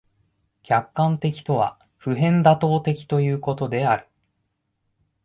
[0.63, 4.07] 客観的とは普遍妥当的ということである。